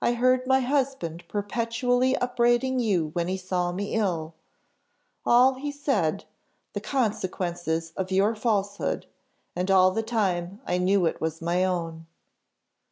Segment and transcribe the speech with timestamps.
[0.00, 4.34] I heard my husband perpetually upbraiding you when he saw me ill
[5.24, 6.24] all, he said,
[6.72, 9.06] the consequences of your falsehood
[9.54, 12.06] and all the time I knew it was my own.